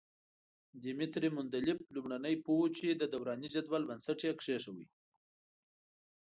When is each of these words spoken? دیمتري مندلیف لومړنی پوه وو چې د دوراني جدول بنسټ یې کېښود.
دیمتري 0.83 1.29
مندلیف 1.37 1.79
لومړنی 1.95 2.35
پوه 2.45 2.57
وو 2.57 2.73
چې 2.77 2.85
د 2.93 3.03
دوراني 3.13 3.47
جدول 3.55 3.83
بنسټ 3.89 4.19
یې 4.25 4.31
کېښود. 4.41 4.79